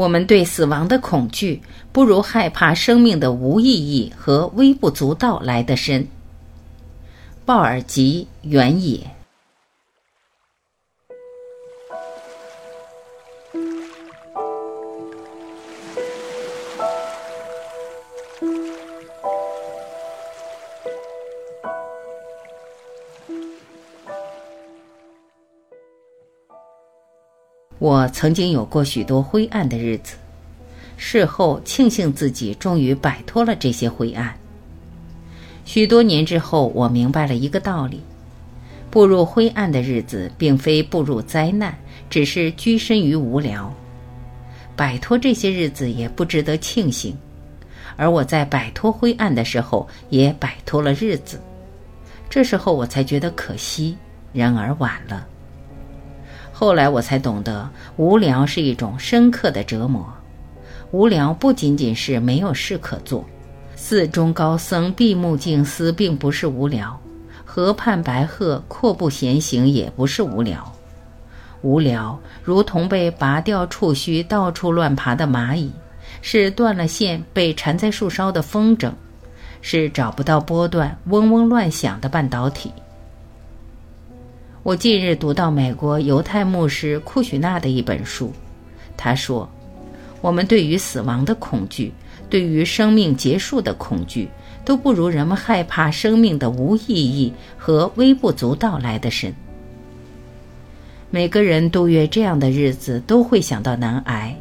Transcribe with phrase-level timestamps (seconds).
[0.00, 1.60] 我们对死亡的恐惧，
[1.92, 6.08] 不如害怕生命的无意义和微不足道来得深。
[7.44, 9.19] 鲍尔吉原野。
[27.80, 30.16] 我曾经有过许多灰暗的日子，
[30.98, 34.34] 事后庆幸自己终于摆脱了这些灰暗。
[35.64, 38.02] 许多年之后，我明白了一个道理：
[38.90, 41.74] 步入灰暗的日子，并非步入灾难，
[42.10, 43.72] 只是居身于无聊。
[44.76, 47.16] 摆脱这些日子也不值得庆幸，
[47.96, 51.40] 而我在摆脱灰暗的时候，也摆脱了日子。
[52.28, 53.96] 这时候我才觉得可惜，
[54.34, 55.26] 然而晚了。
[56.60, 60.06] 后来我才懂得，无聊是一种深刻的折磨。
[60.90, 63.24] 无聊不仅仅是没有事可做，
[63.76, 67.00] 寺中高僧闭目静思并不是无聊，
[67.46, 70.70] 河畔白鹤阔步闲行也不是无聊。
[71.62, 75.72] 无聊如同被拔掉触须到处乱爬的蚂蚁，
[76.20, 78.92] 是断了线被缠在树梢的风筝，
[79.62, 82.70] 是找不到波段嗡嗡乱响的半导体。
[84.62, 88.30] 我近日读到美国犹太牧师库许纳的一本书，
[88.94, 89.48] 他说
[90.20, 91.90] ：“我们对于死亡的恐惧，
[92.28, 94.28] 对于生命结束的恐惧，
[94.62, 99.34] 都不如人们害怕生命的无意义和微不足道来的深。
[101.08, 104.34] 每个人度越这样的日子，都会想到难挨；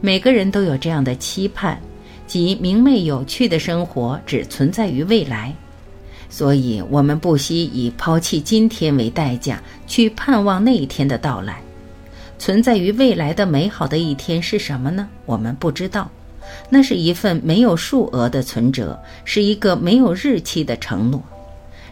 [0.00, 1.76] 每个人都有这样的期盼，
[2.28, 5.52] 即明媚有趣的生活只存在于未来。”
[6.28, 11.60] 所以，我们不惜以抛弃今天为代价，去盼望那一天的到来。
[12.38, 15.08] 存在于未来的美好的一天是什么呢？
[15.24, 16.10] 我们不知道。
[16.68, 21.22] 那是一份没有数额的存折，是一个没有日期的承诺。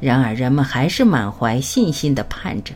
[0.00, 2.72] 然而，人们还是满怀信心地盼着。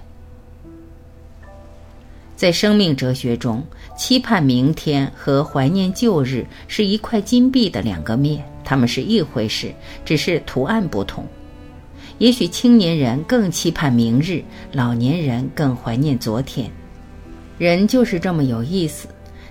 [2.37, 3.65] 在生命哲学中，
[3.97, 9.73] 期盼明天和怀念旧日是一块金币的两个面，它们是一回事，
[10.05, 11.27] 只是图案不同。
[12.19, 14.43] 也许青年人更期盼明日，
[14.73, 16.71] 老年人更怀念昨天。
[17.59, 19.09] 人就是这么有意思，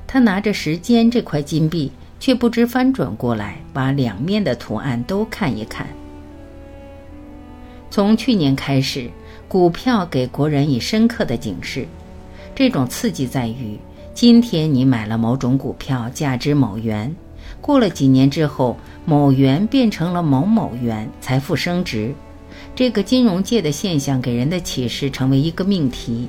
[0.07, 5.87] 他拿着时间这块金币，却不知翻转过来，把两面的图案都看一看。
[7.91, 9.09] 从去年开始，
[9.47, 11.85] 股票给国人以深刻的警示。
[12.55, 13.77] 这种刺激在于，
[14.13, 17.13] 今天你买了某种股票，价值某元，
[17.59, 22.13] 过了几年之后，某元变成了某某元，财富升值。
[22.75, 26.27] 这个金融界的现象给人的启示成为一个命题：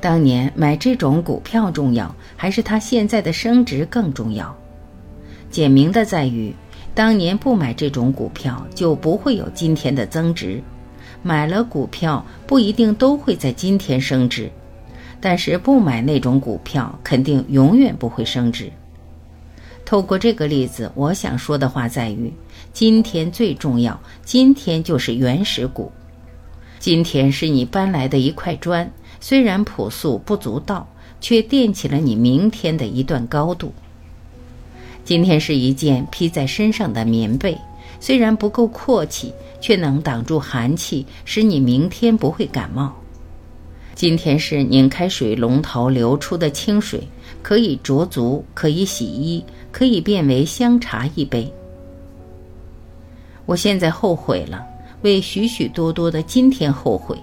[0.00, 4.56] 当年买这种股票重要，还是它现在的升值更重要？
[5.50, 6.54] 简明的在于，
[6.94, 10.60] 当年不买这种股票，就不会有今天的增值；
[11.24, 14.48] 买了股票，不一定都会在今天升值，
[15.20, 18.70] 但是不买那种股票，肯定永远不会升值。
[19.86, 22.30] 透过这个例子，我想说的话在于。
[22.72, 25.90] 今天最重要，今天就是原始股。
[26.80, 30.86] 今天是你搬来的一块砖，虽然朴素不足道，
[31.20, 33.72] 却垫起了你明天的一段高度。
[35.04, 37.56] 今天是一件披在身上的棉被，
[38.00, 42.92] 虽然不够阔气，却能挡住寒气，使你明天不会感冒。
[43.94, 47.08] 今天是拧开水龙头流出的清水，
[47.40, 49.42] 可以濯足，可以洗衣，
[49.76, 51.52] 可以变为香茶一杯。
[53.44, 54.64] 我现在后悔了，
[55.02, 57.14] 为许许多多的今天后悔。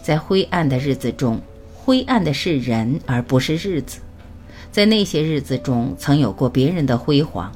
[0.00, 1.40] 在灰暗的日子中，
[1.74, 3.98] 灰暗的是人而不是日子。
[4.70, 7.50] 在那些日子中，曾有过别人的辉煌。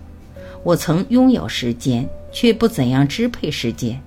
[0.65, 4.03] 我曾拥有时间，却不怎样支配时间。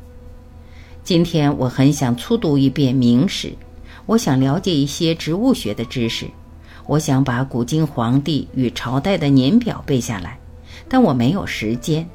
[1.05, 3.53] 今天我很想粗读一遍明史，
[4.07, 6.25] 我想了解一些植物学的知识，
[6.91, 10.37] 我想把古今皇帝与朝代的年表背下来，
[10.89, 12.05] 但我没有时间。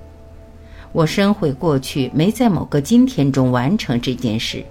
[0.92, 4.62] 我深悔过去没在某个今天中完成这件事，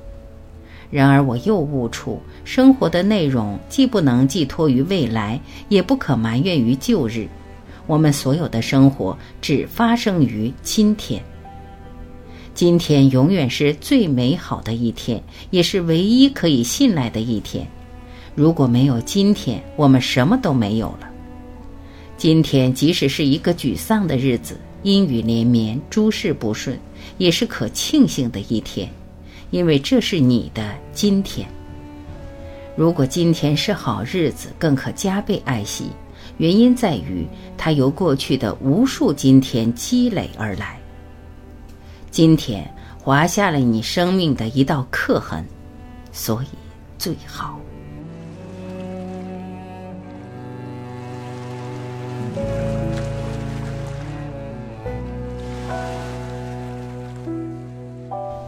[0.91, 7.27] 然而我又悟出，生活的内容既不能寄托于未来，也不可埋怨于旧日。
[7.87, 11.19] 我们所有的生活只发生于今天。
[12.53, 15.19] 今天永远是最美好的一天，
[15.49, 17.67] 也是唯一可以信赖的一天。
[18.35, 21.09] 如果没有今天，我们什么都没有了。
[22.17, 24.57] 今天即使是一个沮丧的日子。
[24.83, 26.77] 阴雨连绵，诸事不顺，
[27.17, 28.87] 也是可庆幸的一天，
[29.49, 31.47] 因为这是你的今天。
[32.75, 35.87] 如果今天是好日子，更可加倍爱惜，
[36.37, 37.25] 原因在于
[37.57, 40.77] 它由过去的无数今天积累而来。
[42.11, 45.43] 今天划下了你生命的一道刻痕，
[46.11, 46.47] 所以
[46.99, 47.59] 最好。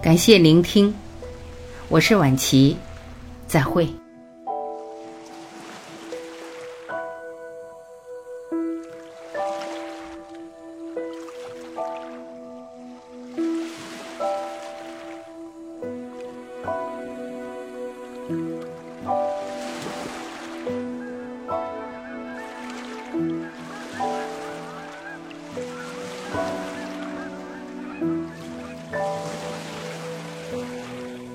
[0.08, 0.96] 感谢聆听。
[1.90, 2.78] 我是婉琪
[3.46, 3.86] 再会。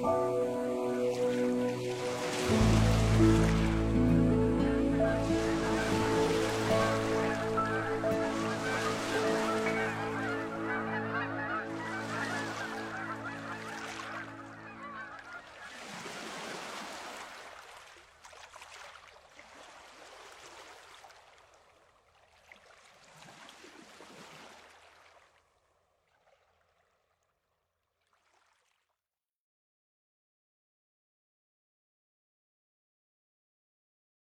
[0.05, 0.49] oh